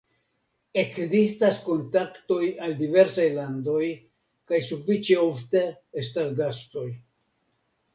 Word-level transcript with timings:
Ekzistas 0.83 1.59
kontaktoj 1.67 2.39
al 2.69 2.75
diversaj 2.81 3.29
landoj 3.37 3.85
kaj 4.51 4.65
sufiĉe 4.73 5.23
ofte 5.31 5.67
estas 6.07 6.39
gastoj. 6.45 6.89